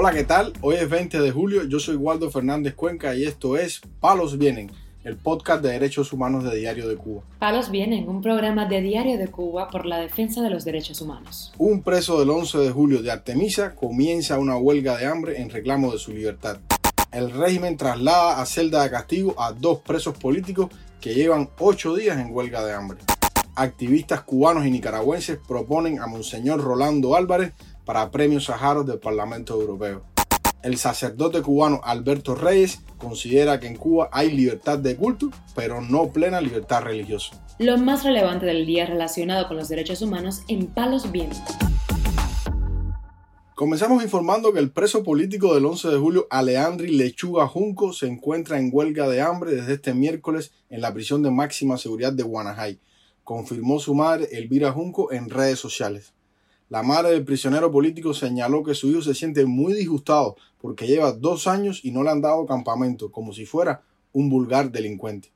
[0.00, 0.52] Hola, ¿qué tal?
[0.60, 4.70] Hoy es 20 de julio, yo soy Waldo Fernández Cuenca y esto es Palos Vienen,
[5.02, 7.22] el podcast de derechos humanos de Diario de Cuba.
[7.40, 11.52] Palos Vienen, un programa de Diario de Cuba por la defensa de los derechos humanos.
[11.58, 15.90] Un preso del 11 de julio de Artemisa comienza una huelga de hambre en reclamo
[15.90, 16.58] de su libertad.
[17.10, 20.68] El régimen traslada a celda de castigo a dos presos políticos
[21.00, 22.98] que llevan ocho días en huelga de hambre.
[23.56, 27.52] Activistas cubanos y nicaragüenses proponen a Monseñor Rolando Álvarez
[27.88, 30.04] para premios Saharos del Parlamento Europeo.
[30.62, 36.12] El sacerdote cubano Alberto Reyes considera que en Cuba hay libertad de culto, pero no
[36.12, 37.42] plena libertad religiosa.
[37.58, 41.40] Lo más relevante del día relacionado con los derechos humanos en Palos Vientos.
[43.54, 48.58] Comenzamos informando que el preso político del 11 de julio, Aleandri Lechuga Junco, se encuentra
[48.58, 52.80] en huelga de hambre desde este miércoles en la prisión de máxima seguridad de Guanajay,
[53.24, 56.12] confirmó su madre Elvira Junco en redes sociales.
[56.70, 61.12] La madre del prisionero político señaló que su hijo se siente muy disgustado porque lleva
[61.12, 65.32] dos años y no le han dado campamento, como si fuera un vulgar delincuente.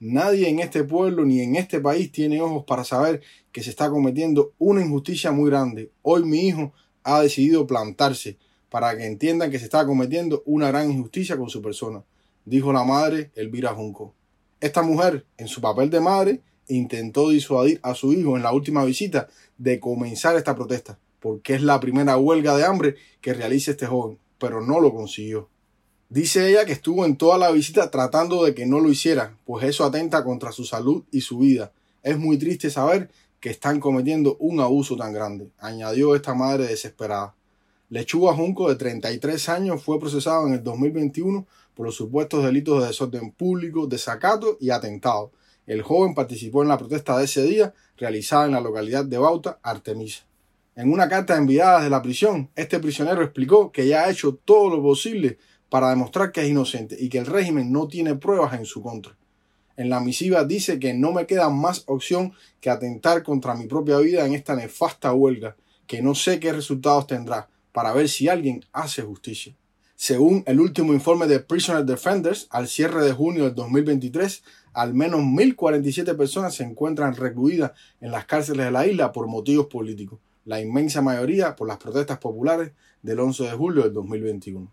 [0.00, 3.22] Nadie en este pueblo ni en este país tiene ojos para saber
[3.52, 5.92] que se está cometiendo una injusticia muy grande.
[6.02, 6.72] Hoy mi hijo
[7.04, 8.36] ha decidido plantarse
[8.68, 12.02] para que entiendan que se está cometiendo una gran injusticia con su persona,
[12.44, 14.14] dijo la madre Elvira Junco.
[14.60, 16.40] Esta mujer, en su papel de madre,
[16.74, 19.28] intentó disuadir a su hijo en la última visita
[19.58, 24.18] de comenzar esta protesta, porque es la primera huelga de hambre que realiza este joven,
[24.38, 25.48] pero no lo consiguió.
[26.08, 29.64] Dice ella que estuvo en toda la visita tratando de que no lo hiciera, pues
[29.64, 31.72] eso atenta contra su salud y su vida.
[32.02, 37.34] Es muy triste saber que están cometiendo un abuso tan grande, añadió esta madre desesperada.
[37.88, 42.88] Lechuga Junco, de 33 años, fue procesado en el 2021 por los supuestos delitos de
[42.88, 45.30] desorden público, desacato y atentado,
[45.66, 49.58] el joven participó en la protesta de ese día realizada en la localidad de Bauta,
[49.62, 50.24] Artemisa.
[50.74, 54.74] En una carta enviada desde la prisión, este prisionero explicó que ya ha hecho todo
[54.74, 55.38] lo posible
[55.68, 59.16] para demostrar que es inocente y que el régimen no tiene pruebas en su contra.
[59.76, 63.98] En la misiva dice que no me queda más opción que atentar contra mi propia
[63.98, 68.64] vida en esta nefasta huelga, que no sé qué resultados tendrá, para ver si alguien
[68.72, 69.54] hace justicia.
[69.96, 74.42] Según el último informe de Prisoner Defenders, al cierre de junio del 2023,
[74.72, 79.66] al menos 1.047 personas se encuentran recluidas en las cárceles de la isla por motivos
[79.66, 82.72] políticos, la inmensa mayoría por las protestas populares
[83.02, 84.72] del 11 de julio del 2021.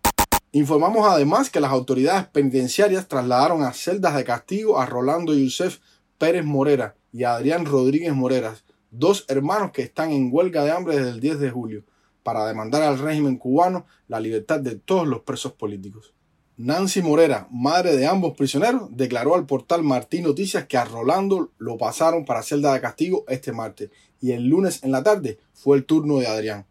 [0.52, 5.78] Informamos además que las autoridades penitenciarias trasladaron a celdas de castigo a Rolando Yusef
[6.18, 10.96] Pérez Morera y a Adrián Rodríguez Moreras, dos hermanos que están en huelga de hambre
[10.96, 11.84] desde el 10 de julio,
[12.22, 16.14] para demandar al régimen cubano la libertad de todos los presos políticos.
[16.62, 21.78] Nancy Morera, madre de ambos prisioneros, declaró al portal Martín Noticias que a Rolando lo
[21.78, 23.88] pasaron para celda de castigo este martes
[24.20, 26.66] y el lunes en la tarde fue el turno de Adrián.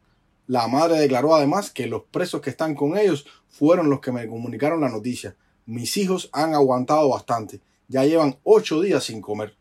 [0.45, 4.27] La madre declaró además que los presos que están con ellos fueron los que me
[4.27, 5.35] comunicaron la noticia.
[5.65, 9.55] Mis hijos han aguantado bastante, ya llevan ocho días sin comer.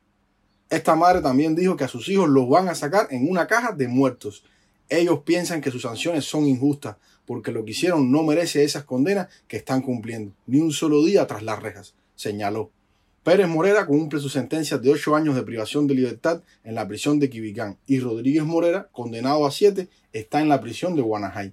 [0.68, 3.72] Esta madre también dijo que a sus hijos los van a sacar en una caja
[3.72, 4.44] de muertos.
[4.88, 9.28] Ellos piensan que sus sanciones son injustas, porque lo que hicieron no merece esas condenas
[9.46, 12.70] que están cumpliendo, ni un solo día tras las rejas, señaló.
[13.22, 17.18] Pérez Morera cumple su sentencia de ocho años de privación de libertad en la prisión
[17.18, 21.52] de Quibicán y Rodríguez Morera, condenado a siete, está en la prisión de Guanajay.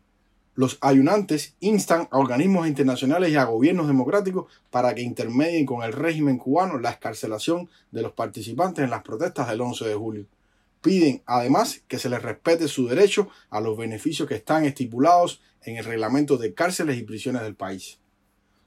[0.53, 5.91] Los ayunantes instan a organismos internacionales y a gobiernos democráticos para que intermedien con el
[5.91, 10.25] régimen cubano la escarcelación de los participantes en las protestas del 11 de julio.
[10.85, 15.77] Piden además que se les respete su derecho a los beneficios que están estipulados en
[15.77, 17.97] el reglamento de cárceles y prisiones del país.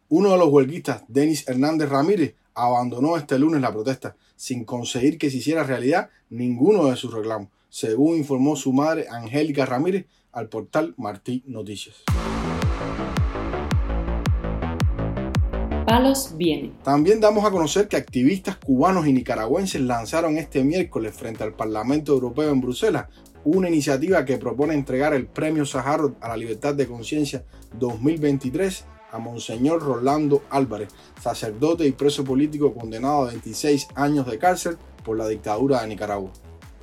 [0.08, 5.30] Uno de los huelguistas, Denis Hernández Ramírez, abandonó este lunes la protesta sin conseguir que
[5.30, 10.94] se hiciera realidad ninguno de sus reclamos, según informó su madre Angélica Ramírez al portal
[10.96, 12.02] Martí Noticias.
[16.84, 22.12] También damos a conocer que activistas cubanos y nicaragüenses lanzaron este miércoles frente al Parlamento
[22.12, 23.06] Europeo en Bruselas
[23.44, 27.44] una iniciativa que propone entregar el Premio Sájarov a la Libertad de Conciencia
[27.78, 30.90] 2023 a Monseñor Rolando Álvarez,
[31.22, 36.30] sacerdote y preso político condenado a 26 años de cárcel por la dictadura de Nicaragua.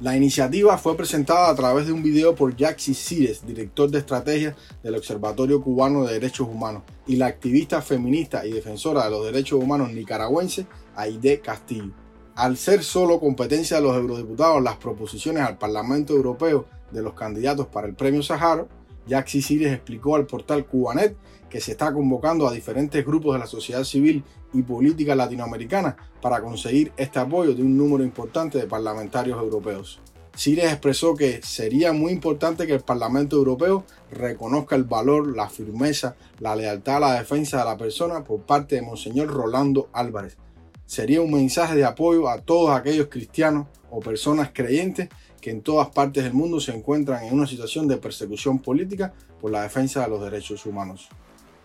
[0.01, 4.53] La iniciativa fue presentada a través de un video por Jaxi Cires, director de estrategia
[4.83, 9.63] del Observatorio Cubano de Derechos Humanos, y la activista feminista y defensora de los derechos
[9.63, 10.65] humanos nicaragüense,
[10.97, 11.91] Aide Castillo.
[12.35, 17.67] Al ser solo competencia de los eurodiputados las proposiciones al Parlamento Europeo de los candidatos
[17.67, 18.67] para el Premio Sahara,
[19.07, 21.15] Jaxi Cires explicó al portal Cubanet
[21.49, 24.23] que se está convocando a diferentes grupos de la sociedad civil
[24.53, 30.01] y política latinoamericana para conseguir este apoyo de un número importante de parlamentarios europeos.
[30.35, 36.17] Siles expresó que sería muy importante que el Parlamento Europeo reconozca el valor, la firmeza,
[36.39, 40.35] la lealtad a la defensa de la persona por parte de Monseñor Rolando Álvarez.
[40.85, 45.07] Sería un mensaje de apoyo a todos aquellos cristianos o personas creyentes
[45.45, 49.51] que en todas partes del mundo se encuentran en una situación de persecución política por
[49.51, 51.07] la defensa de los derechos humanos.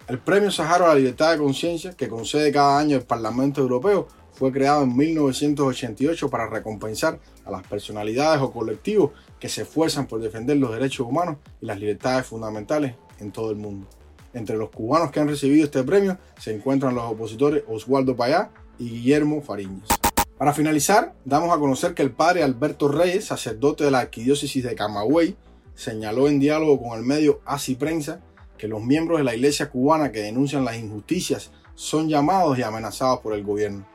[0.07, 4.07] El Premio Sahara a la Libertad de Conciencia, que concede cada año el Parlamento Europeo,
[4.33, 10.21] fue creado en 1988 para recompensar a las personalidades o colectivos que se esfuerzan por
[10.21, 13.87] defender los derechos humanos y las libertades fundamentales en todo el mundo.
[14.35, 18.91] Entre los cubanos que han recibido este premio se encuentran los opositores Oswaldo Payá y
[18.91, 20.00] Guillermo Fariñas.
[20.41, 24.75] Para finalizar, damos a conocer que el padre Alberto Reyes, sacerdote de la arquidiócesis de
[24.75, 25.37] Camagüey,
[25.75, 28.23] señaló en diálogo con el medio Así Prensa
[28.57, 33.21] que los miembros de la iglesia cubana que denuncian las injusticias son llamados y amenazados
[33.21, 33.87] por el gobierno.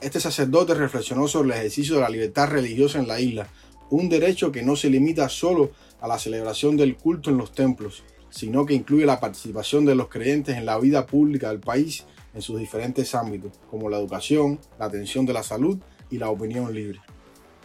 [0.00, 3.48] Este sacerdote reflexionó sobre el ejercicio de la libertad religiosa en la isla,
[3.90, 8.04] un derecho que no se limita solo a la celebración del culto en los templos,
[8.30, 12.04] sino que incluye la participación de los creyentes en la vida pública del país
[12.36, 15.78] en sus diferentes ámbitos, como la educación, la atención de la salud
[16.10, 17.00] y la opinión libre.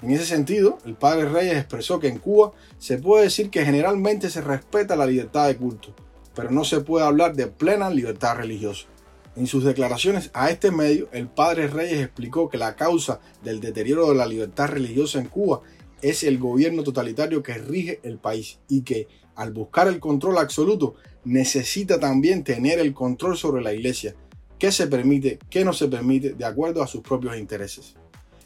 [0.01, 4.29] En ese sentido, el padre Reyes expresó que en Cuba se puede decir que generalmente
[4.29, 5.94] se respeta la libertad de culto,
[6.33, 8.88] pero no se puede hablar de plena libertad religiosa.
[9.35, 14.09] En sus declaraciones a este medio, el padre Reyes explicó que la causa del deterioro
[14.09, 15.62] de la libertad religiosa en Cuba
[16.01, 20.95] es el gobierno totalitario que rige el país y que, al buscar el control absoluto,
[21.25, 24.15] necesita también tener el control sobre la iglesia,
[24.62, 27.96] qué se permite, qué no se permite, de acuerdo a sus propios intereses.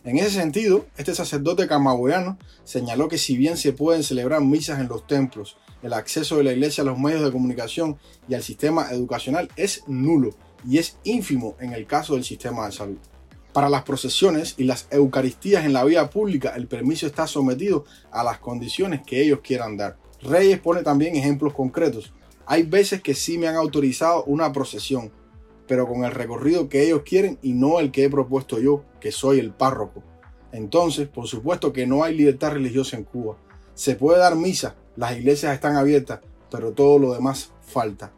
[0.06, 4.88] En ese sentido, este sacerdote camagüeyano señaló que si bien se pueden celebrar misas en
[4.88, 7.98] los templos, el acceso de la iglesia a los medios de comunicación
[8.30, 10.30] y al sistema educacional es nulo
[10.66, 12.98] y es ínfimo en el caso del sistema de salud.
[13.52, 18.24] Para las procesiones y las eucaristías en la vía pública, el permiso está sometido a
[18.24, 19.98] las condiciones que ellos quieran dar.
[20.22, 22.14] Reyes pone también ejemplos concretos.
[22.46, 25.12] Hay veces que sí me han autorizado una procesión,
[25.68, 29.12] pero con el recorrido que ellos quieren y no el que he propuesto yo, que
[29.12, 30.04] soy el párroco.
[30.52, 33.38] Entonces, por supuesto que no hay libertad religiosa en Cuba.
[33.74, 38.14] Se puede dar misa, las iglesias están abiertas, pero todo lo demás falta.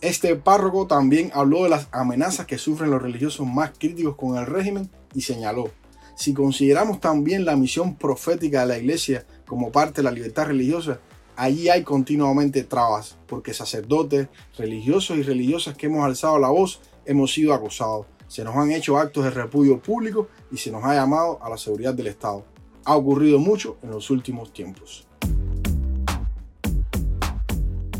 [0.00, 4.46] Este párroco también habló de las amenazas que sufren los religiosos más críticos con el
[4.46, 5.70] régimen y señaló,
[6.16, 11.00] si consideramos también la misión profética de la iglesia como parte de la libertad religiosa,
[11.40, 14.28] allí hay continuamente trabas, porque sacerdotes,
[14.58, 18.98] religiosos y religiosas que hemos alzado la voz hemos sido acosados, se nos han hecho
[18.98, 22.44] actos de repudio público y se nos ha llamado a la seguridad del Estado.
[22.84, 25.06] Ha ocurrido mucho en los últimos tiempos.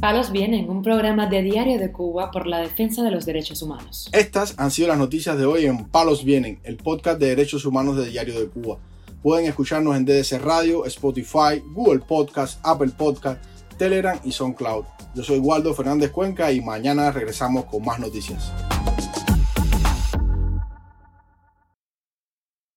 [0.00, 4.10] Palos Vienen, un programa de Diario de Cuba por la defensa de los derechos humanos.
[4.12, 7.96] Estas han sido las noticias de hoy en Palos Vienen, el podcast de derechos humanos
[7.96, 8.78] de Diario de Cuba.
[9.22, 13.42] Pueden escucharnos en DDC Radio, Spotify, Google Podcast, Apple Podcast,
[13.76, 14.84] Telegram y SoundCloud.
[15.14, 18.50] Yo soy Waldo Fernández Cuenca y mañana regresamos con más noticias.